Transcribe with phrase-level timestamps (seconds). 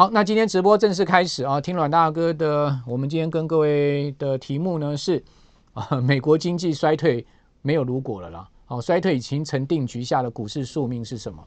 [0.00, 1.60] 好，那今天直播正式开始啊！
[1.60, 5.22] 听阮大哥的，我们今天跟各位的题目呢是
[5.74, 7.22] 啊，美国经济衰退
[7.60, 11.46] 没有如果了啦，好，衰退已经成定局下的股市宿命是什么？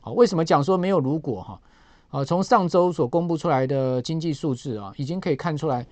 [0.00, 1.60] 好，为什么讲说没有如果哈？
[2.10, 5.86] 啊，从上周所公布出来的经济数字啊，已经可以看出来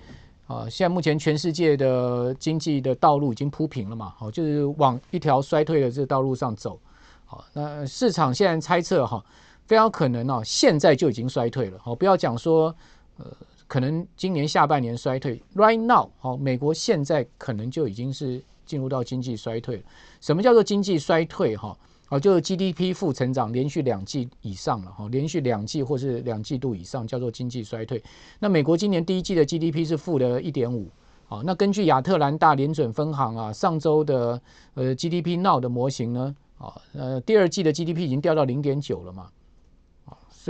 [0.49, 6.77] 啊，现在目前全世界的经济的道路已经铺平了嘛，好，就是往一条衰退的这个道路上走。
[7.25, 9.25] 好，那市场现在猜测哈。
[9.71, 11.79] 非常可能哦，现在就已经衰退了。
[11.79, 12.75] 好，不要讲说，
[13.19, 13.27] 呃，
[13.69, 15.41] 可能今年下半年衰退。
[15.55, 19.83] Right now，好，美国现在可能就已经是进入到经济衰退了。
[20.21, 21.57] 什么叫做经济衰退？
[21.57, 21.79] 哈，
[22.09, 24.91] 哦，就是 GDP 负成长连续两季以上了。
[24.91, 28.03] 哈，连续两季或是两季度以上叫做经济衰退。
[28.41, 30.91] 那美国今年第一季的 GDP 是负的一点五。
[31.29, 34.43] 好，那根据亚特兰大联准分行啊上周的
[34.75, 39.29] 呃 GDP Now 的模型呢，啊，呃，第二季的 GDP 已经掉到零点九了嘛。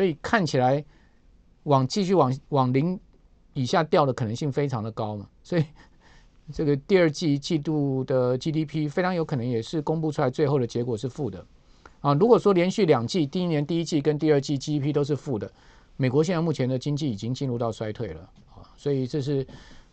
[0.01, 0.83] 所以看起来
[1.65, 2.99] 往继续往往零
[3.53, 5.65] 以下掉的可能性非常的高嘛，所以
[6.55, 11.45] 这个第二季季度的 GDP 非常有可能也是公布出来最后的结果是负的
[12.01, 12.15] 啊。
[12.15, 15.53] 如果说连续两季，第一年第一季跟第二季 GDP 都是负的，
[15.99, 18.23] 美国现在目前的经济已经进入到衰退了
[18.55, 18.65] 啊。
[18.79, 19.47] 所以这是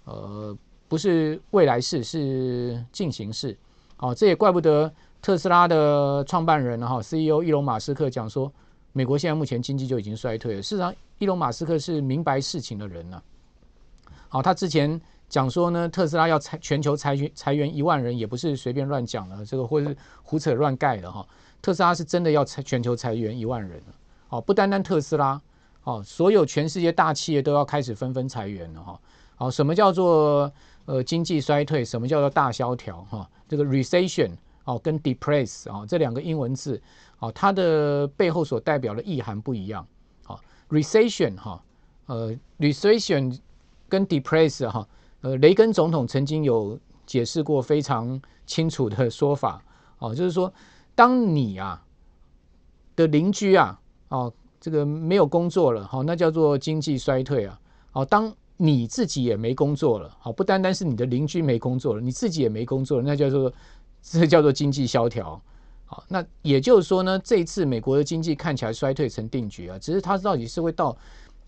[0.05, 3.57] 呃不是未来式，是进行式
[3.97, 4.15] 啊。
[4.15, 4.89] 这也怪不得
[5.21, 8.49] 特斯拉的创办人哈 CEO 伊隆马斯克讲说。
[8.93, 10.61] 美国现在目前经济就已经衰退了。
[10.61, 14.11] 事实上，伊隆马斯克是明白事情的人呢、啊。
[14.29, 21.25] 好，他之前讲说呢，特斯拉要裁全球裁员裁员一万人，也不是随便乱讲的，这个或是胡扯乱盖的哈。
[21.61, 23.93] 特斯拉是真的要裁全球裁员一万人了。
[24.27, 25.41] 好，不单单特斯拉，
[25.83, 28.99] 哦，所有全世界大企业都要开始纷纷裁员了哈。
[29.35, 30.51] 好，什么叫做
[30.85, 31.85] 呃经济衰退？
[31.85, 33.01] 什么叫做大萧条？
[33.09, 34.31] 哈，这个 recession
[34.67, 36.79] 哦跟 depress 啊这两个英文字。
[37.15, 39.87] 好，它的背后所代表的意涵不一样。
[40.23, 41.63] 好，recession 哈，
[42.05, 43.39] 呃，recession
[43.89, 44.87] 跟 depress 哈，
[45.21, 49.63] 呃，雷根总统曾经有解释过非常清楚的说法。
[49.97, 50.53] 哦，就是说，
[50.93, 51.83] 当你啊
[52.95, 57.59] 的邻居啊，哦，这个没有工作了，好，那叫做经济衰退啊。
[57.89, 63.51] 好，当你自己也没工作了，好，不单单是你的邻居没工作了，你自己也没工作了，那叫做
[64.01, 65.41] 这叫做经济萧条。
[65.85, 70.97] 好，那也就是说呢，这一次美国的经济看起来衰退成定局啊，只是它到底是会到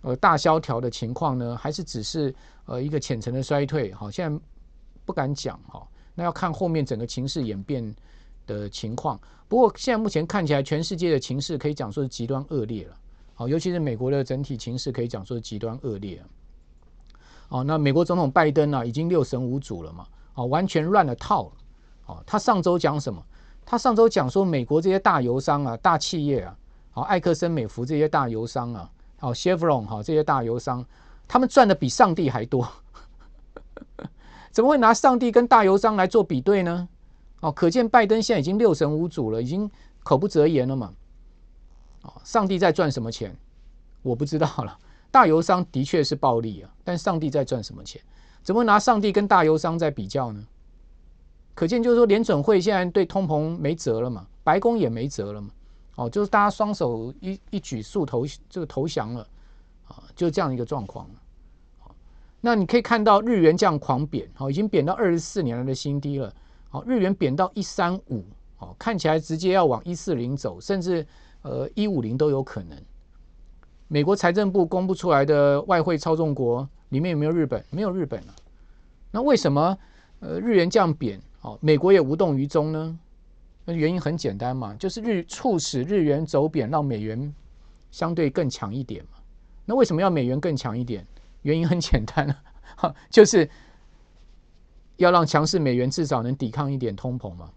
[0.02, 2.34] 呃大萧条的情况呢，还是只是
[2.66, 3.94] 呃一个浅层的衰退？
[3.94, 4.42] 好，现在
[5.04, 7.94] 不敢讲哈，那要看后面整个情势演变
[8.48, 9.20] 的情况。
[9.50, 12.96] 不过现在目前看起来，全世界的情势可以讲说是极端恶劣了。
[13.34, 16.24] 好，尤其是美国的整体情势可以讲说是极端恶劣。
[17.50, 21.52] 哦，那美国总统拜登啊，已经六神无主了嘛，哦，完全乱了套了。
[22.10, 23.24] 哦，他上周讲什么？
[23.64, 26.58] 他上周讲说，美国这些大油商啊、大企业啊，
[26.90, 28.90] 好，艾克森美孚这些大油商啊，
[29.20, 30.84] 好，Chevron 哈这些大油商，
[31.28, 32.68] 他们赚的比上帝还多，
[34.50, 36.90] 怎么会拿上帝跟大油商来做比对呢？
[37.42, 39.70] 哦，可见拜登现在已经六神无主了，已经
[40.02, 40.92] 口不择言了嘛。
[42.02, 43.38] 哦，上帝在赚什么钱？
[44.02, 44.76] 我不知道了。
[45.12, 48.02] 大油商的确是暴利啊，但上帝在赚什么钱？
[48.42, 50.44] 怎么拿上帝跟大油商在比较呢？
[51.60, 55.50] 可见就是说，联准会现在对通膨没辙了嘛，白宫也没辙了嘛，
[55.96, 59.28] 哦，就是大家双手一一举束投这个投降了，
[59.90, 61.06] 啊，就这样一个状况。
[62.40, 66.34] 那你可以看到日元这样狂贬，哦，已经贬到二十四年来的新低了，
[66.72, 68.24] 哦，日元贬到一三五，
[68.60, 71.06] 哦，看起来直接要往一四零走，甚至
[71.42, 72.78] 呃一五零都有可能。
[73.90, 77.62] 美国财政部公布出来的外汇操纵国里面有没有日本？
[77.70, 78.34] 没有日本啊。
[79.12, 79.78] 那为什么
[80.22, 81.22] 呃日元这样贬？
[81.40, 83.00] 好，美国也无动于衷呢。
[83.66, 87.34] 那原因很简单嘛，就是日促使日元走贬，让美元
[87.92, 89.20] 相对更强一点嘛。
[89.66, 91.06] 那为什么要美元更强一点？
[91.44, 92.28] 原因很简单
[92.76, 93.50] 啊， 就是
[94.98, 97.50] 要让强势美元至少能抵抗一点通膨嘛。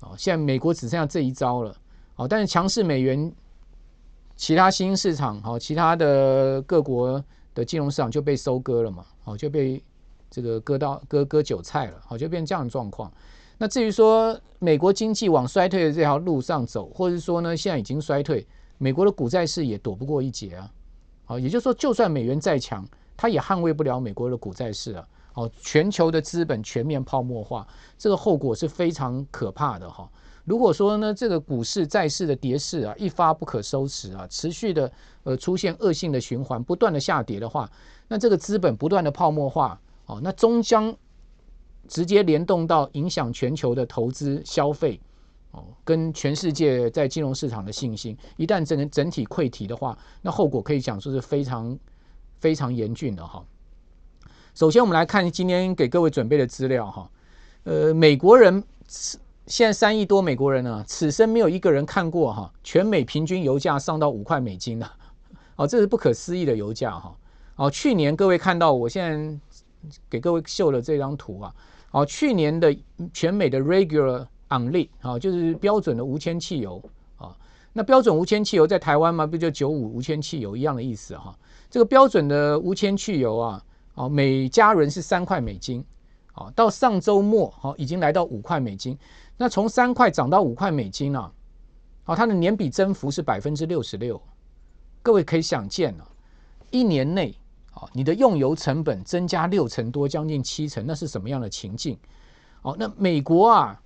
[0.00, 1.74] 哦，现在美国只剩下这一招了。
[2.16, 3.32] 哦，但是强势美元，
[4.36, 9.06] 其他新兴市场，好，其他的各国的金融市场就被收割了嘛。
[9.24, 9.82] 哦，就被。
[10.30, 13.12] 这个割到割割韭菜了，好，就变这样的状况。
[13.56, 18.46] 那至于说美国经济往衰退的这条路上走，或者说呢，现在已经衰退，
[18.78, 20.70] 美国的股债市也躲不过一劫啊。
[21.24, 22.86] 好，也就是说，就算美元再强，
[23.16, 25.08] 它也捍卫不了美国的股债市啊。
[25.32, 27.66] 好，全球的资本全面泡沫化，
[27.98, 30.08] 这个后果是非常可怕的哈。
[30.44, 34.90] 如果说呢，这个股市债市的跌势啊，一发不可收拾啊，持续的
[35.24, 37.68] 呃出现恶性的循环，不断的下跌的话，
[38.06, 39.80] 那这个资本不断的泡沫化。
[40.08, 40.94] 哦，那终将
[41.86, 44.98] 直接联动到影响全球的投资消费，
[45.50, 51.78] 哦，跟全世界在金融市场的信心，一旦整整体溃堤的话，那后果可以讲说是非常
[52.40, 53.44] 非常严峻的哈。
[54.54, 57.10] 首先，我们来看今天给各位准备的资料哈。
[57.64, 58.64] 呃，美国人
[59.46, 64.90] 现在三亿多美国人呢，此生没有一个人看过哈，全美平均油价上到五块美金的，
[65.56, 67.14] 哦，这是不可思议的油价哈。
[67.56, 69.40] 哦，去年各位看到我现在
[70.10, 71.54] 给各位秀的这张图啊，
[71.90, 72.76] 哦，去年的
[73.12, 76.82] 全美的 regular on lit 啊，就是标准的无铅汽油
[77.16, 77.36] 啊，
[77.72, 81.36] 那标准无铅汽油在台湾嘛，不就九五无铅汽油一样的意思哈？
[81.70, 83.64] 这个标准的无铅汽油啊。
[83.94, 85.84] 哦，每加仑是三块美金，
[86.34, 88.96] 哦，到上周末，哦，已经来到五块美金。
[89.36, 91.32] 那从三块涨到五块美金啊，
[92.04, 94.22] 哦，它的年比增幅是百分之六十六。
[95.02, 96.06] 各位可以想见啊，
[96.70, 97.36] 一年内，
[97.92, 101.98] 你的用油成本增加六成多，将近七成，那是什么样的情境？
[102.62, 103.80] 哦，那美国啊，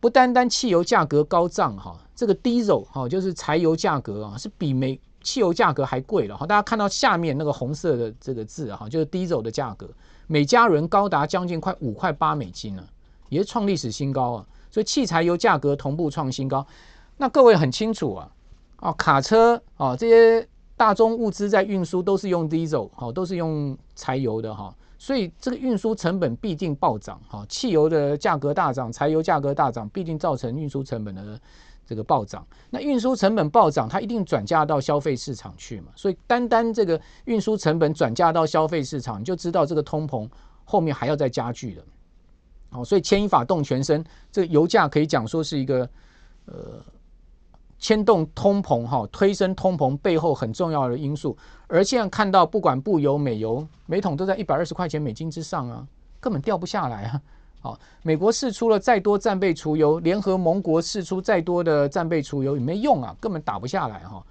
[0.00, 5.00] 不单单汽油价格高涨，哈，这个 diesel 哈，就是柴油价格啊，是比美。
[5.22, 9.90] 汽油价格还贵了哈，大家看到下面那个红色的这个字哈，就是 diesel 的价格，
[10.28, 12.88] 每加仑高达将近快五块八美金了，
[13.28, 14.46] 也是创历史新高啊。
[14.70, 16.64] 所以汽柴油价格同步创新高。
[17.16, 18.30] 那各位很清楚啊，
[18.76, 27.44] 啊卡车啊这些大宗物资在运输都是用 diesel 哈，都是用柴油的哈，所以这个运输成本必定暴涨哈。
[27.48, 31.40] 汽油的价格大涨，柴油价格大涨，必定造成运输成本的。
[31.88, 35.92] 这个暴涨，那运输成本暴涨，它一定转嫁到消费市场去嘛？
[35.94, 40.28] 所以单单这个运输成本转嫁到消费市场，你就知道这个通膨
[40.64, 41.84] 后面还要再加剧的。
[42.70, 45.88] 好，所以牵一发动全身，这个油价可以讲说是一个
[46.46, 46.82] 呃
[47.78, 51.36] 牵动通膨哈，推升通膨背后很重要的因素。
[51.68, 55.86] 而现在看到，不管布油、美油，每桶都在一百二十块钱美金之上啊，
[56.20, 57.20] 根本掉不下来啊。
[57.60, 64.24] 好，美国试出了再多战备储油，联合盟国试出再多的战备储油也没用啊，根本打不下来哈。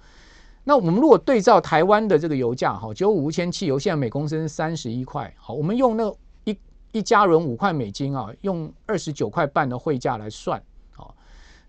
[0.64, 6.12] 那我们如果对照台湾的这个油价哈，九五无铅汽油现在每公升三十一块，好，我们用那
[6.44, 6.58] 一
[6.92, 10.60] 一加仑五块美金啊，用二十九块半的汇价来算，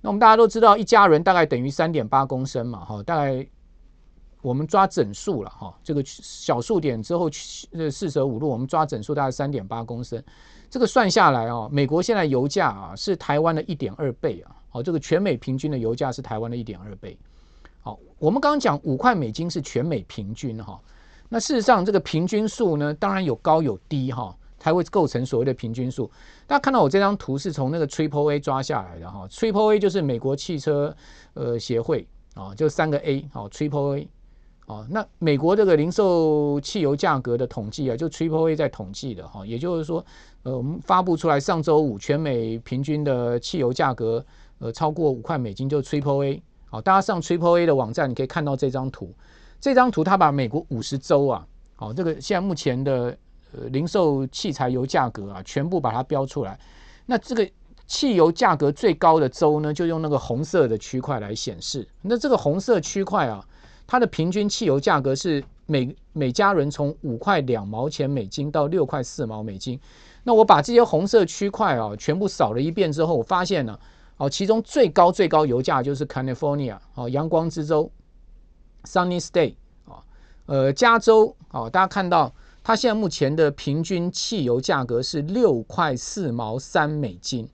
[0.08, 3.46] 那我们大家都知道一加仑大概等于三点八公升嘛，哈，大概
[4.42, 10.24] 我们抓整数了哈，这个小数点之后四舍五入，我们抓整数大概三点八公升。
[10.70, 17.20] 这个算下来啊，美国现在油价啊是台湾的一点二倍啊，好，这个全美平均的油价是台湾的一点二倍。
[17.82, 20.80] 好，我们刚刚讲五块美金是全美平均哈，
[21.28, 26.10] 那事实上这个平均数呢，当然有高有低哈，才会构成所谓的平均数。
[26.46, 30.96] 大家看到我这张图是从那个 Triple A 抓下来的哈，Triple A 就是美国汽车
[31.34, 34.08] 呃协会啊，就三个 A 好，Triple A。
[34.68, 40.06] 哦，那美国这个零售汽油价格的统计啊，就 Triple A 在统计的哈，也就是说，
[40.44, 44.26] 呃，我们发布出来上周五全美平均的汽油价格，
[44.60, 46.44] 呃，超过五块美金，就 Triple A。
[46.70, 49.14] 好，大家上 Triple A 的网站，你可以看到这张图。
[49.62, 53.18] 这张图它把美国五十州啊，好，这个现在目前的
[53.72, 56.60] 零售汽柴油价格啊，全部把它标出来。
[57.06, 57.50] 那这个
[57.86, 61.88] 汽油价格最高的州呢，就用那个红色的区块来显示。
[62.02, 63.46] 那这个红色区块啊。
[63.90, 69.80] 它的平均汽油价格是每每加仑从五块两毛钱美金到六块四毛美金。
[70.24, 73.80] 那我把这些红色区块啊全部扫了一遍之后，我发现呢，
[74.18, 77.90] 哦，其中最高最高油价就是 California 哦，阳光之州
[78.84, 79.56] Sunny State
[79.86, 80.04] 啊，
[80.48, 82.30] 呃，加州哦，大家看到
[82.68, 87.48] 它现在目前的平均汽油价格是六块四毛三美金。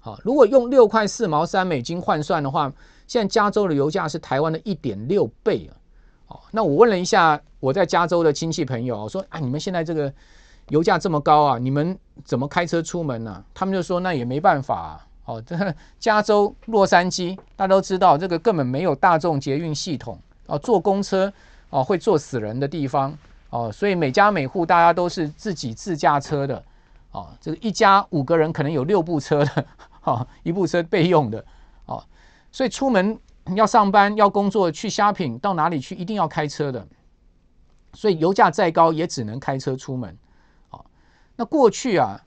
[0.00, 2.72] 好，如果用六块四毛三美金换算的话。
[3.06, 5.76] 现在加州的油价是台湾的一点六倍啊！
[6.28, 10.10] 哦，那我问了一下我在加州的亲戚朋友，我说啊，你们现在这个
[10.70, 13.44] 油价这么高啊，你们怎么开车出门呢？
[13.52, 15.06] 他们就说那也没办法啊。
[15.26, 21.30] 哦， 这加州洛杉矶大家都知道，这个根本没有大众捷运系统哦，坐公车
[21.68, 23.14] 哦会坐死人的地方
[23.52, 26.64] 哦，所以每家每户大家都是自己自驾车的
[27.10, 29.66] 哦，这个一家五个人可能有六部车的，
[30.04, 31.44] 哦，一部车备用的。
[31.84, 32.02] 哦
[32.50, 33.18] 所以出门
[33.54, 36.86] 要上班、要工作、去 shopping，到哪里去一定要开车的。
[37.92, 40.16] 所以油价再高也只能开车出门。
[40.70, 40.82] 哦，
[41.36, 42.18] 那过去啊，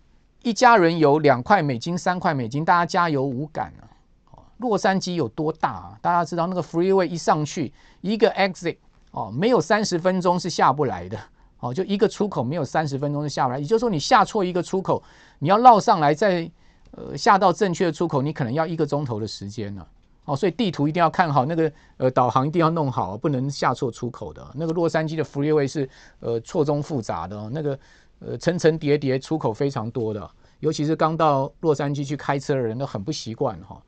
[0.43, 3.85] 一家人油两块美金、三块美金，大家加油无感啊。
[4.31, 5.99] 哦洛杉矶有多大啊？
[6.01, 8.77] 大家知道那个 freeway 一上去一个 exit
[9.15, 11.17] 哦，没有三十分钟是下不来的。
[11.61, 13.59] 哦，就一个出口没有三十分钟是下不来。
[13.59, 15.01] 也就是说，你下错一个出口，
[15.39, 16.51] 你要绕上来再
[16.91, 19.87] 呃下到正确的出口，你可能要一个钟头的时间呢。
[20.25, 24.45] 哦，所以地图一定要看好，那个呃导航一定要弄好，不能下错出口的。
[24.53, 27.79] 那个洛杉矶的 freeway 是呃错综复杂的，那个
[28.19, 30.29] 呃层层叠叠出口非常多的，
[30.59, 33.81] 尤其是刚到洛杉矶去开车的人都很不习惯哈。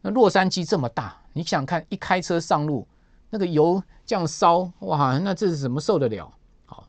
[0.00, 2.86] 那洛杉矶这么大，你想看一开车上路，
[3.36, 6.32] 那个油这样烧，哇，那这是怎么受得了？
[6.64, 6.88] 好，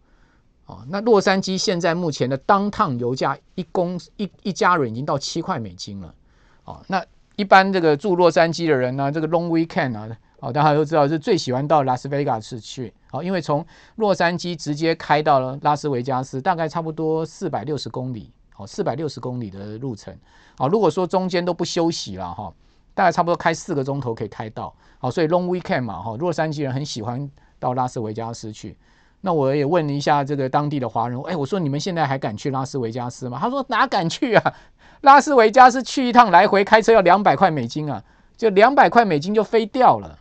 [0.68, 6.16] 哦，那洛杉矶现在目前的当趟油价一公一一加仑已经到七块美金了。
[6.64, 10.08] 哦，那一般这个住洛杉矶的人呢，这个 long weekend 啊，
[10.40, 12.94] 哦，大家都知道是最喜欢到拉斯维加斯去。
[13.12, 13.66] 好，因为从
[13.98, 20.18] 洛杉矶直接开到了拉斯维加斯，大概差不多四百六十公里，哦，四百六十公里的路程。
[20.58, 22.54] 好，如果说中间都不休息了哈，
[22.98, 24.74] 大概差不多开四个钟头可以开到。
[24.98, 28.76] 好，所以 long weekend 嘛，哈，洛杉矶人很喜欢到拉斯维加斯去。
[29.22, 33.38] 那我也问了一下这个当地的华人，哎，我说你们现在还敢去拉斯维加斯吗？
[33.40, 34.54] 他说哪敢去啊，
[35.02, 38.04] 拉斯维加斯去一趟来回开车要两百块美金啊，
[38.36, 40.18] 就两百块美金就飞掉了。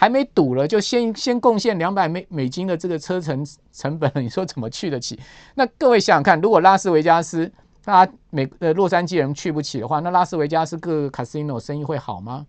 [0.00, 5.18] 还没堵了，就先先贡献两百美美金的这个车程成本了，你说怎么去得起？
[5.56, 7.50] 那各位想想看，如果拉斯维加斯，
[7.84, 12.46] 大家美呃洛杉矶人去不起的话，那拉斯维加斯各个 casino 生意会好吗？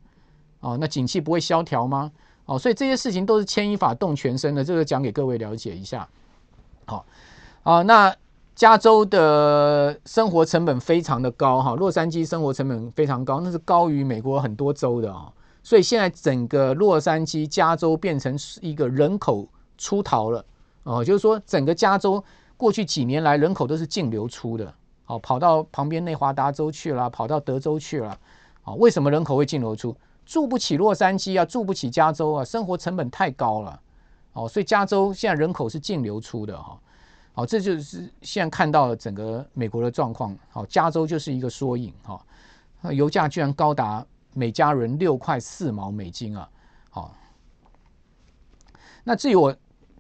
[0.60, 2.12] 哦，那景气不会萧条吗？
[2.46, 6.08] 哦，所以这些事情都是牵一发动全身的，这个讲给各位了解一下。
[6.86, 7.06] 好，
[7.64, 8.14] 啊，那
[8.56, 15.32] 加州的生活成本非常的高哈，洛杉矶生活成本非常高，那是高于美国很多州的啊。
[15.62, 20.44] 所以现在整个洛杉矶、加州变成是一个人口出逃了
[20.84, 22.22] 哦，就是说整个加州
[22.58, 24.74] 过去几年来人口都是净流出的，
[25.10, 28.18] 哦，跑到旁边内华达州去了，跑到德州去了，
[28.64, 29.96] 啊，为什么人口会净流出？
[30.26, 33.82] 住不起洛杉矶啊，住不起加州啊，生活成本太高了，
[34.34, 36.80] 哦，所以加州现在人口是净流出的哈，
[37.34, 42.24] 好，这就是现在看到整个美国的状况，好，加州就是一个缩影哈，
[42.92, 44.06] 油价居然高达。
[44.36, 46.48] 每家人六块四毛美金啊，
[46.92, 47.16] 好，
[49.04, 49.54] 那至于我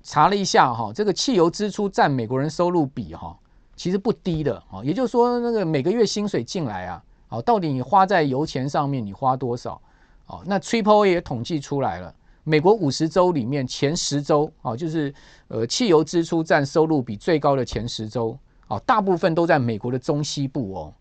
[0.03, 3.35] 查了一下哈，这个汽油支出占美国人收入比哈，
[3.79, 4.83] 其实不低的啊。
[4.83, 9.81] 也就是说，那个每个月薪水进来啊，好，到底你花在油钱上面，你花多少？
[10.27, 15.13] 哦，那 Triple A 也统计出来了，美国五十州里面前十州啊，就是
[15.47, 20.93] 呃汽油支出占收入比最高的前十州啊，大部分都在美国的中西部哦。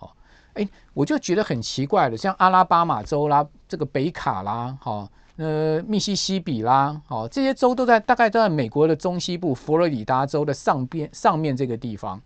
[0.00, 0.10] 哦
[0.54, 12.20] 哎，我就觉得很奇怪的，像阿拉巴马州啦，这个北卡啦，哈，呃，密西西比啦，哦，这些州都在大概都在美国的中西部，佛罗里达州的上边上面这个地方，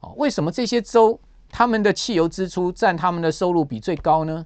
[0.00, 1.18] 哦，为什么这些州
[1.50, 4.44] 他们的汽油支出占他们的收入比最高呢？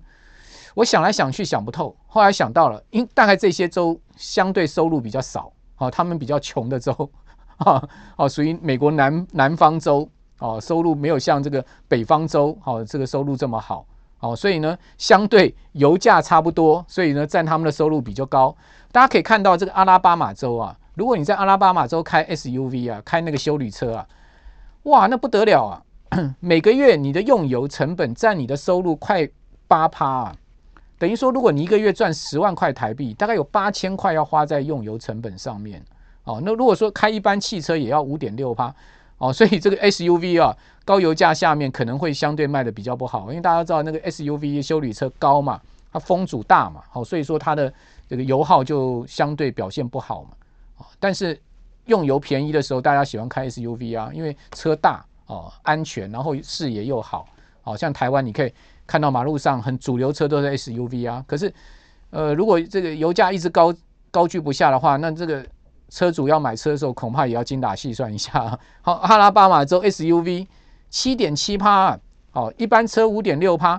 [0.74, 6.92] 我想来想去想不透，后来想到了，因大概这些州相对收入比较少，哦，他们比较穷的州，
[7.58, 10.08] 哈， 哦，属于美国南南方州。
[10.38, 13.86] 哦，收入没有像这个北方州，哦，这个收入这么好，
[14.22, 18.56] 哦，所以呢，相对油价差不多，所以呢，占他们的收入比较高。
[18.92, 24.06] 大家可以看到这个阿拉巴马州啊，如果你在阿拉巴马州开 SUV 啊，开那个休旅车啊，
[24.84, 25.82] 哇，那不得了啊！
[26.38, 29.28] 每个月你的用油成本占你的收入快
[29.66, 30.36] 八趴啊，
[30.98, 35.84] 等于说，如果你一个月赚十万块台币，大概有八千块要花在用油成本上面。
[36.22, 38.72] 哦，那如果说开一般汽车也要五点六趴。
[39.22, 40.52] 哦，所以这个 SUV 啊，
[40.84, 45.60] 高油价下面可能会相对卖的比较不好，因为大家知道那个 SUV 休旅车高嘛，
[45.92, 47.72] 它风阻大嘛，好，所以说它的
[48.08, 50.30] 这个油耗就相对表现不好嘛。
[50.98, 51.40] 但是
[51.84, 57.24] 用油便宜的时候，大家喜欢开 SUV 啊，因为车大哦，安全，然后视野又好。
[57.62, 58.52] 好像台湾你可以
[58.88, 61.54] 看到马路上很主流车都是 SUV 啊，可是
[62.10, 63.72] 呃，如果这个油价一直高
[64.10, 65.46] 高居不下的话，那这个。
[65.92, 68.58] 车主要买车的时候，恐怕也要精打细算一下。
[68.80, 70.46] 好，阿拉巴马州 SUV
[70.88, 71.98] 七点七趴，
[72.30, 73.78] 好，一般车五点六趴。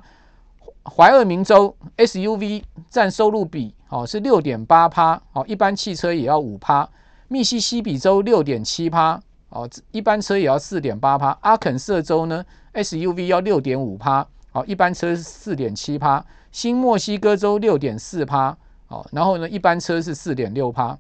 [0.86, 6.88] 怀俄明州 SUV 占收入比，好是六点八趴，好，一般汽车也要五趴。
[7.30, 11.36] 密西西比州六点七趴，哦，一般车也要四点八趴。
[11.42, 16.24] 阿肯色州呢，SUV 要六点五趴，好，一般车是四点七趴。
[16.52, 18.56] 新墨西哥州六点四趴，
[18.86, 20.96] 好，然后呢，一般车是四点六趴。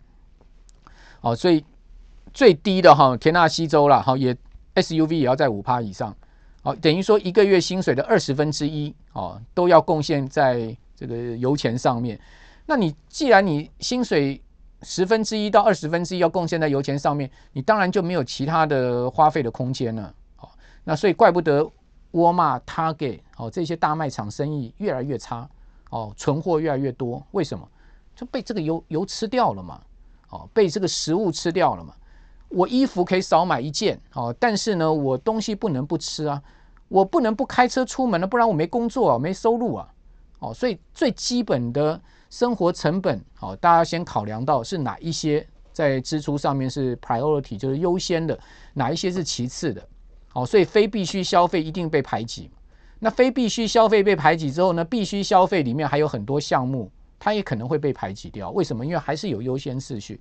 [1.24, 1.64] 哦，所以
[2.34, 4.36] 最低的哈，田纳西州了，好也
[4.76, 6.14] SUV 也要在五趴以上，
[6.62, 12.20] 好等于说一个月薪水的二十分之一哦，都要贡献在这个油钱上面。
[12.66, 14.42] 那你既然你薪水
[14.82, 20.14] 十分之一到二十分之一要贡献在油钱上面，你当然就没有其他的花费的空间了。
[20.36, 20.54] 好，
[20.84, 21.66] 那所以怪不得
[22.12, 25.50] 沃尔玛、Target 哦这些大卖场生意越来越差，
[25.90, 27.66] 哦存货越来越多，为什么？
[28.14, 29.82] 就被这个油油吃掉了嘛。
[30.34, 31.94] 哦，被这个食物吃掉了嘛？
[32.50, 36.42] 我衣服可以少买一件，哦，但是呢，我东西不能不吃啊，
[36.88, 39.88] 我不能不开车出门了，不然我没工作啊，没收入啊，
[40.40, 48.38] 哦，所以最基本的生活成本，哦，大家先考量到是哪一些在支出上面是 priority，就是优先的，
[48.74, 49.88] 哪一些是其次的，
[50.34, 52.50] 哦，所以非必须消费一定被排挤。
[53.00, 56.90] 那非必须消费被排挤之后呢，必须消费里面还有很多项目，
[57.24, 58.52] 它也可能会被排挤掉。
[58.52, 58.86] 为什么？
[58.86, 60.20] 因为还是有优先次序。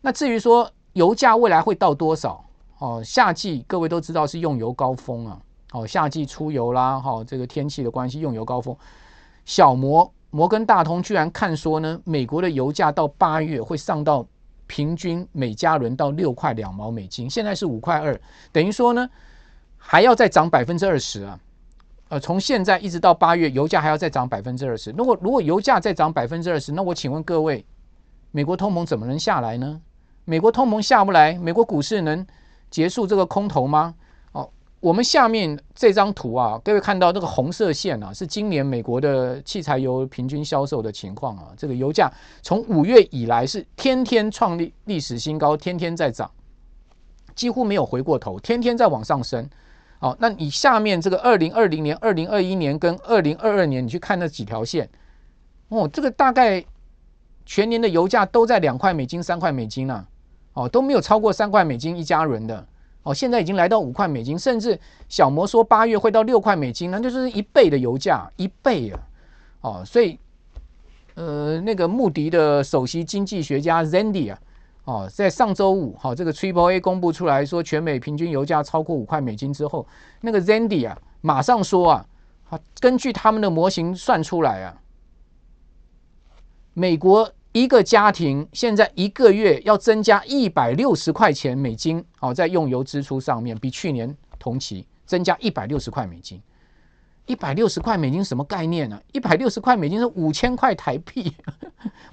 [0.00, 2.44] 那至于说油价未来会到多少？
[2.78, 5.40] 哦，夏季各位都知道是用油高峰啊。
[5.72, 8.76] 哦，夏季出油啦，哈、哦，这个天气的关系，用油高峰。
[9.44, 14.24] 小摩摩根大通居然看说呢，美国的油价到八月会上到
[14.68, 18.20] 平均每加仑到六块两毛美金，现在是五块二，
[18.52, 19.10] 等于说呢
[19.76, 21.40] 还要再涨百分之二十啊。
[22.08, 24.90] 呃，从现在一直到八月，油价还要再涨百分之二十。
[24.92, 27.64] 如果如果油价再涨百分之二十，那我请问各位，
[28.30, 29.80] 美国通膨怎么能下来呢？
[30.24, 32.26] 美国通膨下不来，美国股市能
[32.70, 33.94] 结束这个空头吗？
[34.32, 34.48] 哦，
[34.80, 41.52] 我们下面这张图啊，各位看到这个红色线啊，是今年美国的汽柴油平均销售的情况啊。
[41.58, 42.10] 这个油价
[42.40, 46.30] 从五月以来是天天创历历史新高，天天在涨，
[47.34, 49.46] 几乎没有回过头，天天在往上升。
[50.00, 54.88] 好，那你下面这个二零二零年、二零二一年跟二零二二年，你去看那几条线，
[55.70, 56.64] 哦，这个大概
[57.44, 60.06] 全年的油价都在两块美金、三块美金了，
[60.52, 62.64] 哦，都没有超过三块美金一加仑的，
[63.02, 64.78] 哦，现在已经来到五块美金，甚至
[65.08, 69.00] 小摩说八月会到六块美金，那就是一倍的油价，一倍啊，
[69.62, 70.16] 哦，所以，
[71.14, 74.38] 呃，那个穆迪的首席经济学家 Zandy 啊。
[74.88, 79.86] 哦，在上周五，好，这个 Triple A 公布出来说，全美平均油价超过五块美金之后，
[80.22, 82.06] 那个 Zandy 啊，马上说啊，
[82.80, 84.80] 根据他们的模型算出来啊，
[86.72, 96.40] 美国一个家庭现在一个月要增加一百六十块钱美金，好，在用油支出上面，比去年同期增加一百六十块美金，
[97.26, 99.02] 一百六十块美金什么概念呢、啊？
[99.12, 101.30] 一百六十块美金是五千块台币，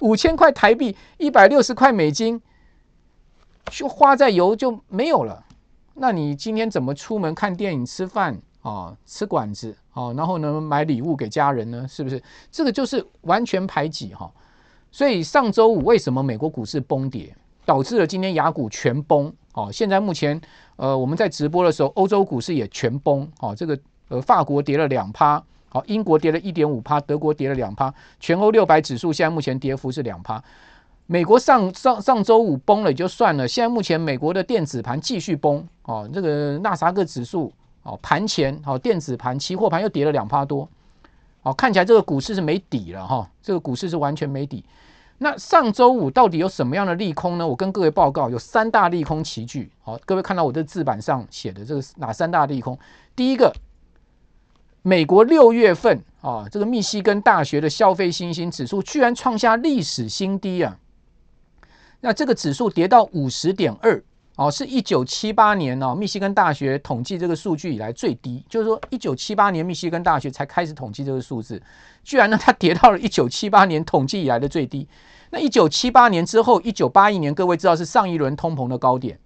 [0.00, 2.38] 五千块台币，一百六十块美金。
[3.70, 5.44] 就花在油就没有了，
[5.94, 11.86] 那你今天怎么出门看电影、吃饭啊、吃馆子啊、然后呢买礼物给家人呢？
[11.88, 12.22] 是不是？
[12.50, 14.30] 这个就是完全排挤哈、
[14.90, 19.32] 所以上周五为什么美国股市崩跌，导致了今天雅股全崩？
[19.54, 20.40] 哦，现在目前
[20.76, 23.26] 呃我们在直播的时候，欧洲股市也全崩。
[23.40, 30.42] 哦，这个呃法国跌了两趴，好，英国跌了一点五趴，德国跌了两趴，全欧六百指数现在目前跌幅是两趴。
[31.06, 37.52] 美国上上上周五崩了也就算了，现在目前美国的电子盘继续崩哦，这个纳斯达克指数
[37.84, 40.68] 哦盘前哦电子盘期货盘又跌了两趴多，
[41.42, 44.64] 哦看起来这个股市是没底了哈，这个股市是完全没底。
[45.18, 47.46] 那上周五到底有什么样的利空呢？
[47.46, 49.70] 我跟各位报告，有三大利空齐聚。
[49.82, 52.78] 好，各位看到我的字板上写的这个哪三大利空？
[53.14, 53.54] 第一个，
[54.82, 60.76] 美国六月份啊，这个密西根大学的消费信心指数居然创下历史新低啊！
[62.00, 64.02] 那这个指数跌到五十点二
[64.36, 68.44] 哦，是一九七八年哦，密西根大学统计这个数据以来最低。
[68.48, 71.60] 就是说，一九七八年密西根大学才开始统计这个数字，
[72.04, 74.86] 居然呢它跌到了一九七八年统计以来的最低。
[75.30, 79.18] 那一九七八年之后，一九八一年，各位知道是上一轮通膨的高点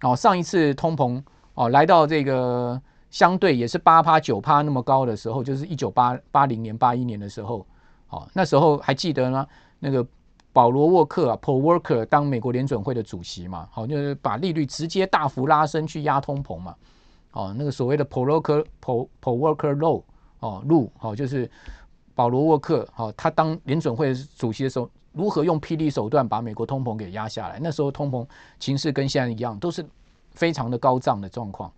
[0.00, 1.22] 哦，上一次通膨
[1.54, 7.64] 哦来到这个相对也是八趴九趴那么高的时候，就是一九八八零年八一年的时候
[8.08, 9.46] 哦，那时候还记得吗？
[9.78, 10.04] 那个。
[10.52, 16.74] 保罗沃克啊，Paul Volcker 当美国联准会的主席嘛，好，就是把利率直接大幅拉升去压通膨嘛，
[17.32, 20.02] 哦，那个所谓的 Paul Volcker Paul Paul Volcker Low
[20.40, 21.50] 哦路，好，就是
[22.14, 27.58] 保罗沃克，好，他当联准会主席的时候，如何用霹雳手段把美国通膨给压下来？
[27.62, 28.26] 那时候通膨
[28.58, 29.82] 情势跟现在一样，都是
[30.32, 31.72] 非常的高涨的状况，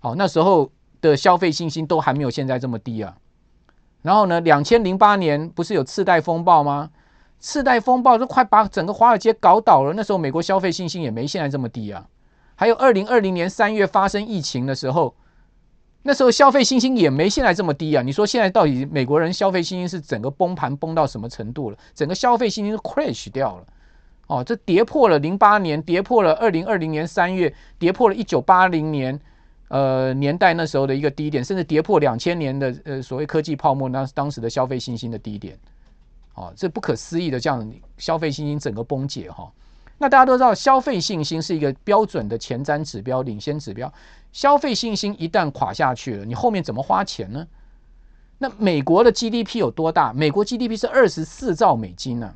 [0.00, 3.16] 好，那时候的消费信心都还没有现在这么低啊。
[4.02, 6.90] 然后呢，两千零八年不是有次贷风暴吗？
[7.40, 12.06] 次贷风暴都快把整个华尔街搞倒了，那时候美国消费信心也没现在这么低啊。
[12.56, 15.14] 还有二零二零年三月发生疫情的时候，
[16.02, 18.02] 那时候消费信心也没现在这么低啊。
[18.02, 21.78] 你说现在到底美国人消费信心是整个崩盘崩到什么程度了？
[21.94, 23.66] 整个消费信心都 crash 掉了
[24.26, 29.18] 哦，这跌破了零八年，跌破了二零二零年三月，跌破了一九八零年
[29.68, 35.56] 呃年代那时候的一个低点，甚至跌破两千年的呃所谓科技泡沫那当时的消费信心的低点。
[36.38, 39.52] 哦，这不可思议的这样消费信心整个崩解哈，
[39.98, 43.92] 那大家都知道，消费信心是一个标准的前瞻指标、领先指标。
[44.30, 47.44] 消费信心一旦垮下去了，你后面怎么花钱呢？
[48.38, 50.12] 那美国的 GDP 有多大？
[50.12, 52.32] 美国 GDP 是二十四兆美金呢，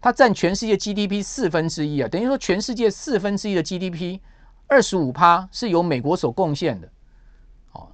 [0.00, 4.18] 它占全世界 GDP 四分之一啊，等于说全世界四分之一的 GDP，
[4.66, 6.88] 二十五趴是由美国所贡献的。
[7.74, 7.86] 哦，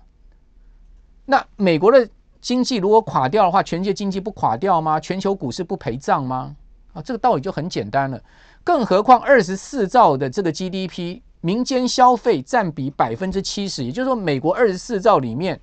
[1.27, 2.09] 那美国的。
[2.41, 5.01] 经济如果垮掉的话，全世界经济不垮掉吗？
[5.01, 6.55] 全球股市不陪葬吗？
[6.93, 8.21] 啊，这个道理就很简单了。
[8.65, 15.61] 更何况二十四兆的这个 GDP，民间消费占比百分之七十，也就是说，美国二十四兆里面，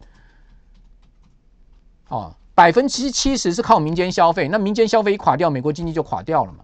[2.09, 6.59] 哦，百分之七十是靠民间消费，那民间消费一垮掉，美国经济就垮掉了嘛。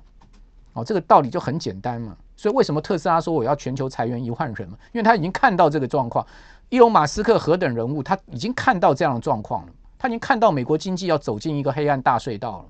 [0.73, 2.15] 哦，这个道理就很简单嘛。
[2.35, 4.77] 所以为什么特斯拉说我要全球裁员一万人嘛？
[4.93, 6.25] 因为他已经看到这个状况。
[6.69, 9.71] 伊隆马斯克何等人物，他已经看到这样的状况了。
[10.01, 12.65] 他已经看到美国经济要走进一个黑暗大隧道了，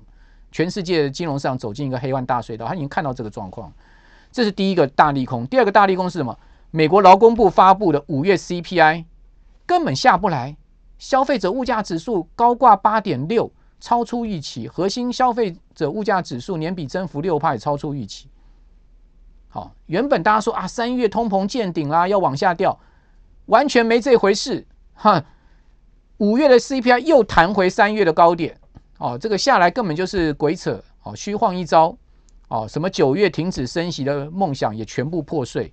[0.50, 2.66] 全世界的金融市场走进一个黑暗大隧道。
[2.66, 3.72] 他已经看到这个状况，
[4.30, 5.46] 这是第一个大利空。
[5.46, 6.38] 第二个大利空是什么？
[6.70, 9.06] 美国劳工部发布的五月 CPI
[9.64, 10.54] 根本下不来，
[10.98, 14.68] 消费者物价指数高挂八点六，超出预期。
[14.68, 18.28] 核心消费者物价指数年比增幅六趴，也超出预期。
[19.48, 22.78] 好，原本大家说啊，三月通膨见顶啦，要往下掉。
[23.46, 25.24] 完全没这回事，哈！
[26.22, 28.56] 五月的 CPI 又弹回三月的高点，
[28.98, 31.96] 哦，这个下来根本就是鬼扯，哦，虚晃一招，
[32.46, 35.72] 哦，什么九月停止升息的梦想也全部破碎，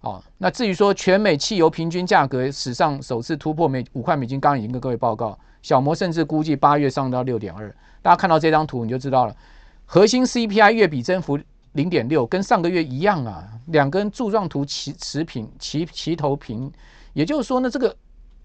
[0.00, 7.68] 哦，那至于说全美汽油平均价格史上首次突破每五块美金，刚刚已经跟各位报告，小摩甚至估计八月上到六点二，
[8.00, 9.36] 大家看到这张图你就知道了，
[9.84, 11.38] 核心 CPI 月比增幅
[11.72, 16.72] 零点六，跟上个月一样啊，两根柱状图齐持平，齐齐头平。
[17.12, 17.94] 也就是说呢，这个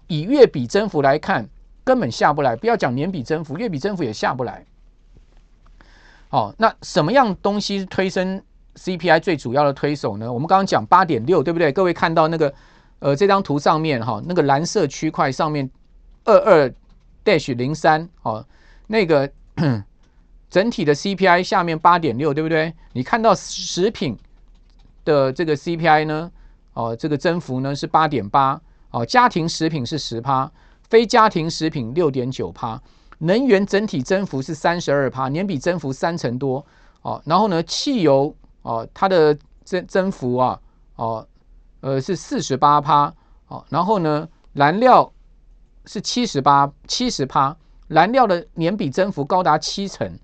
[0.08, 1.48] 以月比增幅来看，
[1.84, 2.56] 根本下不来。
[2.56, 4.64] 不要讲年比增幅，月比增幅也下不来。
[6.28, 8.42] 好，那什么样东西推升
[8.74, 10.30] CPI 最主要的推手呢？
[10.30, 11.72] 我们刚刚讲八点六，对不对？
[11.72, 12.52] 各位看到那个
[12.98, 15.70] 呃这张图上面哈，那个蓝色区块上面
[16.24, 16.72] 二二
[17.24, 18.44] dash 零三哦，
[18.86, 19.30] 那个
[20.50, 22.74] 整体的 CPI 下面八点六，对不对？
[22.92, 24.16] 你看到食品
[25.04, 26.30] 的这个 CPI 呢？
[26.74, 28.60] 哦，这个增幅呢是八点八，
[28.90, 30.50] 哦，家庭食品是十趴，
[30.88, 32.80] 非家庭食品六点九趴，
[33.18, 36.64] 能源整体增幅是三十二趴，年比增幅三成多，
[37.02, 40.60] 哦，然后呢，汽油哦，它的增增幅啊，
[40.96, 41.26] 哦，
[41.80, 43.12] 呃是四十八趴，
[43.48, 45.12] 哦，然后呢，燃料
[45.84, 47.54] 是七十八七十趴，
[47.88, 50.18] 燃料的年比增幅高达七成，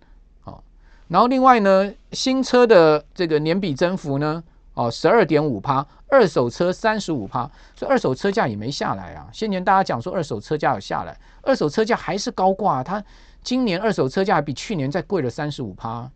[0.45, 0.63] 哦，
[1.09, 4.43] 然后另外呢，新车的这个年比增幅呢？
[4.75, 9.29] 哦，十二点五趴，二手车三十五趴，所以二手车价也没下来啊。
[9.33, 13.05] 先前大家讲说二手车价有下来，二手车价还是高挂，它
[13.43, 16.09] 今年二手车价比去年再贵了三十五趴。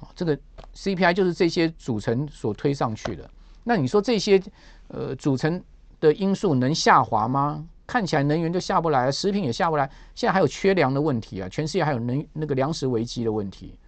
[0.00, 0.34] 哦，这个
[0.74, 3.28] CPI 就是这些组成所推上去的。
[3.64, 4.42] 那你说这些
[4.88, 5.62] 呃组成
[6.00, 7.62] 的因素能下滑吗？
[7.86, 13.78] 看起来能源就下不来，食品也下不来，现在还有缺粮的问题啊，全世界还有能那个粮食危机的问题。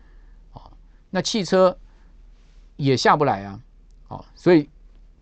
[0.53, 0.61] 哦，
[1.09, 1.75] 那汽车
[2.77, 3.59] 也下不来啊。
[4.07, 4.69] 好，所以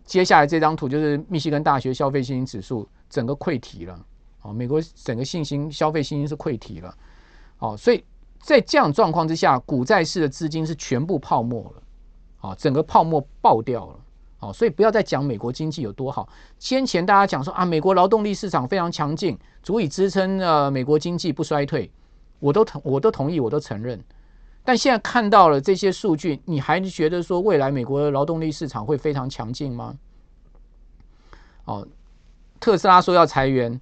[0.05, 3.99] 接下来这张图就是密西根大学消费信心指数整个溃堤了。
[4.41, 6.95] 哦，美国整个信心消费信心是溃堤了。
[7.57, 8.03] 哦，所以
[8.39, 11.83] 在这样状况之下，股债市的资金是全部泡沫了。
[12.41, 13.99] 哦，整个泡沫爆掉了。
[14.41, 16.29] 哦，所以不要再讲美国经济有多好。
[16.59, 21.89] 先前大家讲说啊，美国劳动力市场非常强劲，足以支撑呃美国经济不衰退。
[22.39, 23.99] 我都同我都同意，我都承认。
[24.65, 29.95] 但现在看到了这些数据，你还觉得说未来美国的劳动力市场会非常强劲吗？
[31.65, 31.87] 哦，
[32.59, 33.79] 特斯拉说要裁员，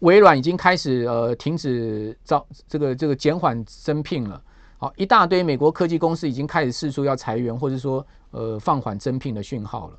[0.00, 4.42] 微软已经开始呃停止招这个这个减缓增聘了。
[4.76, 9.98] 好，一大堆美国科技公司已经开始释出要裁员或者说呃放缓增聘的讯号了。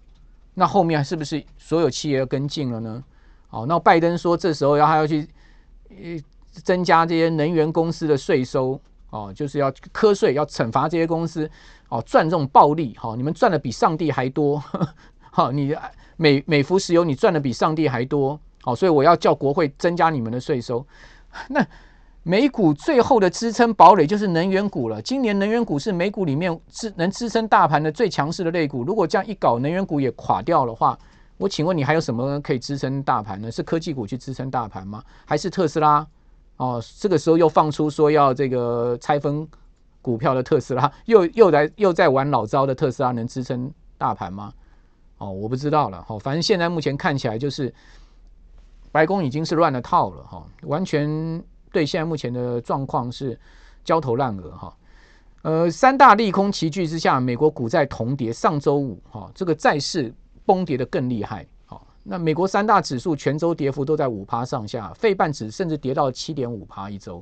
[0.54, 3.04] 那后面是不是所有企业要跟进了呢？
[3.48, 5.28] 好，那拜登说这时候要还要去
[5.90, 6.20] 呃
[6.52, 8.80] 增加这些能源公司的税收。
[9.10, 11.50] 哦，就是要课税，要惩罚这些公司，
[11.90, 14.58] 哦，赚这种暴利，好、哦，你们赚的比上帝还多，
[15.32, 15.76] 好、哦，你
[16.18, 20.86] 美美孚石油你赚的比上帝还多，哦，所以我要叫国会增加你们的税收。
[21.50, 21.66] 那
[22.24, 25.02] 美股最后的支撑堡垒就是能源股了。
[25.02, 28.84] 今年能源股是美股里面支能支撑大盘的最强势的类股。
[28.84, 31.00] 如果这样一搞，能源股也垮掉的话，
[31.38, 33.50] 我请问你还有什么可以支撑大盘呢？
[33.50, 35.02] 是科技股去支撑大盘吗？
[35.24, 36.06] 还是特斯拉？
[36.58, 39.48] 哦，这个时候又放出说要这个拆分
[40.02, 44.54] 股票的特斯拉，又又来又在玩老招的特斯拉能支撑大盘吗？
[45.20, 46.06] 哦，我不知道了。
[46.08, 47.74] 哦，反正现在目前看起来就是
[48.92, 53.40] 白宫已经是乱了套了哈，完全对现在目前的状况是
[53.84, 54.78] 焦头烂额哈。
[55.44, 60.14] 呃，三大利空齐聚之下，美国股债同跌，上周五哈，这个债市
[60.46, 61.46] 崩跌的更厉害。
[62.10, 67.22] 那美国三大指数全周跌幅都在五趴上下，费半指甚至跌到七点五趴一周。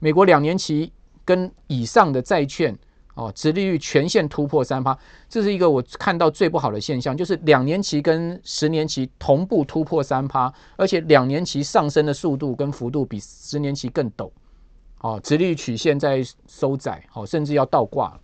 [0.00, 0.92] 美国两年期
[1.24, 2.76] 跟以上的债券
[3.14, 14.28] 哦，殖利率全线突破三趴，这是一个我看到最不好的现象，就是两年期跟十年期同步突破三趴，而且两年期上升的速度跟幅度比十年期更陡。
[15.02, 18.18] 哦，殖利率曲线在收窄，哦，甚至要倒挂。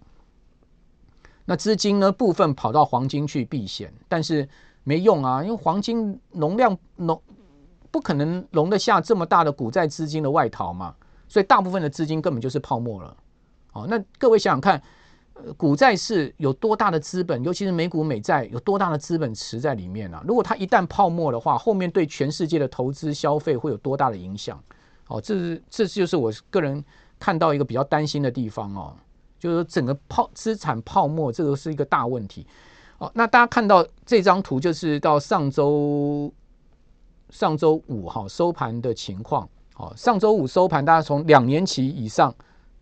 [1.44, 4.48] 那资金呢，部分跑到黄金去避险，但是。
[4.84, 7.20] 没用啊，因为黄金容量容
[7.90, 10.94] 不可能容得下这么大的股债资金的外逃嘛，
[11.28, 13.16] 所以大部分的资金根本就是泡沫了。
[13.72, 14.82] 哦，那各位想想看，
[15.34, 20.22] 呃，股债是有多大的资本，尤其是美股美债有多大的资本池在里面啊？
[20.26, 24.62] 如果它一旦泡沫的话，后面对全世界的投资消费会有多大的影响？
[25.08, 26.82] 哦，这是这就是我个人
[27.18, 28.96] 看到一个比较担心的地方哦，
[29.38, 32.46] 就是整个泡资产泡沫，这个是一个大问题。
[33.02, 36.32] 哦，那大家看到这张图，就是到上周。
[37.30, 42.34] 上周五哈收盘的情况，好，上周五收盘，大家从两年期以上，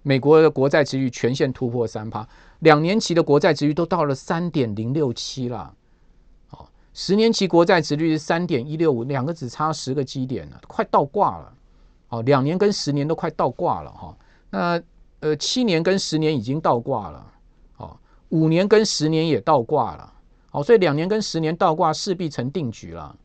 [0.02, 2.28] 美国的国债殖率全线突破三趴，
[2.58, 5.72] 两年期的国债殖率都到了三点零六七了，
[6.48, 11.52] 好，十年期国债殖率是三点一六五，两个只差十个基点了，快倒挂了，
[12.08, 14.16] 好，两年跟十年都快倒挂了哈，
[14.50, 14.82] 那
[15.20, 17.24] 呃七年跟十年已经倒挂了，
[18.30, 20.12] 五年跟十年也倒挂了，
[20.50, 23.16] 好，所以两年跟十年倒挂势必成定局了。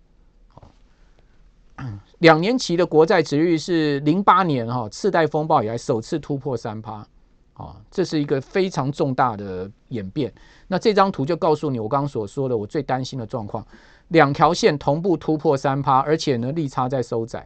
[2.20, 7.06] 两年期的国债殖率是零八年哈次贷风暴以来首次突破三趴，
[7.54, 10.34] 啊，这是一个非常重大的演变。
[10.68, 13.65] 那这张图就告诉你我刚刚所说的我最担心的状况，
[14.08, 17.46] 两条线同步突破三趴，而且呢利差在收窄。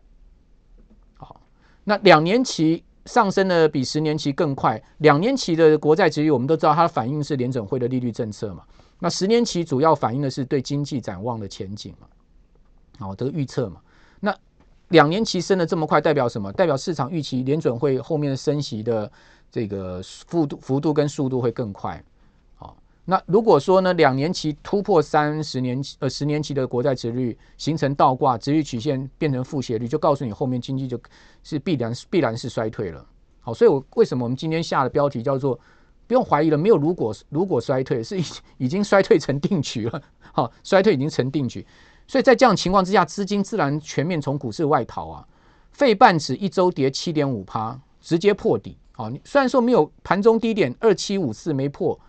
[1.18, 1.42] 好，
[1.84, 4.80] 那两年期上升的比十年期更快。
[5.00, 8.64] 两年期的国债殖率我们都知道它反映是联准会的利率政策嘛，
[9.00, 12.06] 那十年期主要反映的是对经济展望的前景嘛，
[13.00, 13.82] 好，这个预测嘛。
[14.20, 14.36] 那
[14.90, 16.54] 两年期升的这么快，代表什么？
[16.54, 19.12] 代表市场预期联准会后面升息的
[19.52, 22.04] 这个幅度、幅度跟速度会更快。
[23.10, 31.02] 那如果说呢，两年期突破三十年期呃十年期的国债殖率形成倒挂，殖率曲线变成负斜率，就告诉你后面经济就
[31.42, 33.04] 是必然必然是衰退了。
[33.42, 35.60] 好，所以我为什么我们今天下的标题叫做
[36.06, 38.24] 不用怀疑了，没有如果如果衰退是已
[38.60, 40.00] 已经衰退成定局了。
[40.32, 41.66] 好，衰退已经成定局。
[42.08, 45.28] 所以在这样情况之下，资金自然全面从股市外逃啊。
[45.72, 48.78] 费半指一周跌七点五趴，直接破底。
[48.92, 52.00] 好，虽然说没有盘中低点二七五四没破，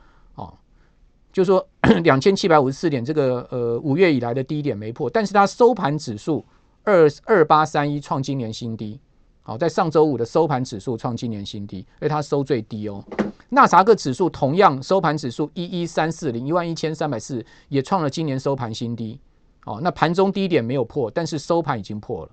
[1.32, 1.66] 就说
[2.02, 6.44] 两千七百五十四点这个呃五月以来的低点没破，但是它收盘指数
[6.84, 8.98] 二二八三一创今年新低。
[9.42, 13.02] 好，在上周五的收盘指数创今年新低，而它收最低哦。
[13.48, 19.18] 纳萨克指数同样收盘指数一一三四零一万一千三百四，也创了今年收盘新低。
[19.64, 22.30] 哦，那盘中低点没有破，但是收盘已经破了。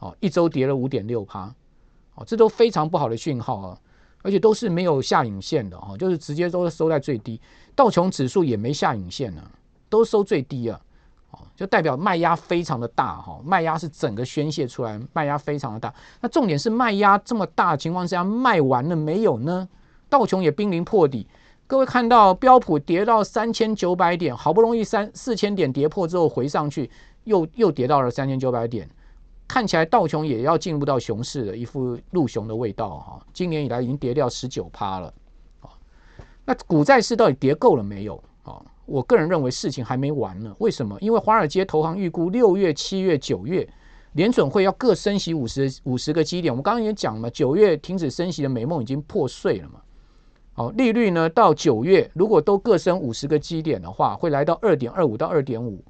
[0.00, 1.54] 哦，一周跌了五点六趴。
[2.16, 3.78] 哦，这都非常不好的讯号啊，
[4.22, 7.40] 而且都是没有下影线的哦，就是直接都是收在最低。
[7.74, 9.42] 道琼指数也没下影线呢，
[9.88, 10.80] 都收最低啊。
[11.30, 15.94] 哦，就代表卖压非常的大哈，卖压是整个宣泄出来，卖压非常的大。
[16.20, 19.68] 那重点是卖压这么大的情况下，卖完了没有呢？
[20.08, 21.26] 道琼也濒临破底。
[21.68, 26.90] 各位看到标普跌到三千九百点，好不容易三四千点跌破之后回上去，
[27.22, 28.90] 又又跌到了三千九百点，
[29.52, 33.26] 看起来道琼也要进入到熊市的一副入熊的味道哈。
[33.32, 35.12] 今年以来已经跌掉十九趴了，
[36.44, 38.62] 那股债市到底跌够了没有啊？
[38.86, 40.54] 我个人认为事情还没完呢。
[40.60, 40.96] 为什么？
[41.00, 43.68] 因为华尔街投行预估六月、七月、九月
[44.12, 46.54] 联准会要各升息五十五十个基点。
[46.54, 49.80] 我们刚刚也讲了，九月停止升息的美梦已经破碎了嘛。
[50.52, 55.84] 好，利率呢，到九月如果都各升五十个基点的话，会来到二点二五到二点五。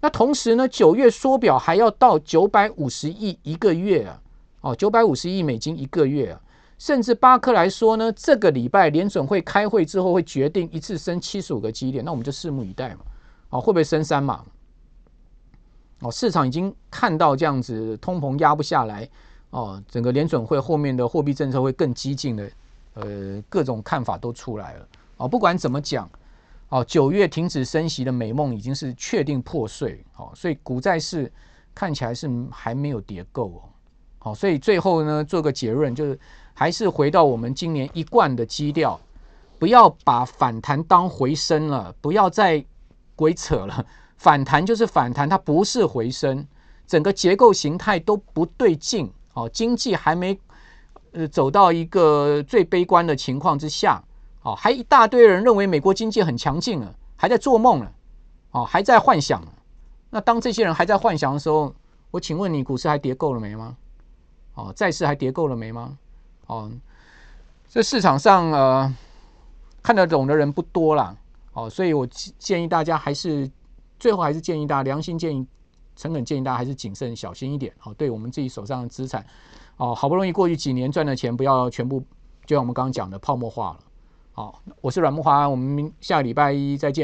[0.00, 4.20] 那同时呢，九月缩表还要到九百五十亿一个月啊，
[4.62, 6.40] 哦，九百五十亿美金一个月啊。
[6.78, 13.00] 甚至巴克来说呢，这个礼拜联准会开会之后会决定一次升七十五个基点，那我们就拭目以待嘛。
[13.50, 14.42] 哦，会不会升三码？
[16.00, 19.06] 哦，市场已经看到这样子，通膨压不下来，
[19.50, 22.50] 哦，整个联准会后面的货币政策会更激进的。
[22.94, 25.28] 呃，各种看法都出来了哦。
[25.28, 26.10] 不管怎么讲，
[26.70, 31.30] 哦，九月停止升息的美梦已经是确定破碎，哦，所以股债市
[31.74, 33.62] 看起来是还没有跌够哦。
[34.18, 36.18] 好，所以最后呢，做个结论，就是
[36.54, 39.00] 还是回到我们今年一贯的基调，
[39.58, 42.64] 不要把反弹当回升了，不要再
[43.14, 43.84] 鬼扯了。
[44.16, 46.46] 反弹就是反弹，它不是回升，
[46.86, 50.38] 整个结构形态都不对劲哦，经济还没。
[51.12, 54.00] 呃，走到一个最悲观的情况之下，
[54.42, 57.92] 哦，还一大堆人认为美国经济很强劲了，还在做梦了，
[58.52, 59.42] 哦，还在幻想。
[60.08, 61.74] 那当这些人还在幻想的时候，
[62.10, 63.76] 我请问你，股市还跌够了没吗？
[64.54, 65.98] 哦，债市还跌够了没吗？
[66.46, 66.70] 哦，
[67.68, 68.94] 这市场上呃
[69.82, 71.14] 看得懂的人不多啦，
[71.52, 73.48] 哦，所以我建议大家还是
[73.98, 75.46] 最后还是建议大家良心建议、
[75.94, 79.24] 诚恳建议大家还是谨慎小心一点，哦，对我们自己手上的资产。
[79.76, 82.00] 哦，好不容易过去几年赚的钱，不要全部
[82.44, 83.80] 就像我们刚刚讲的泡沫化了。
[84.40, 86.98] 好，我是阮慕华，我们下礼拜一再见。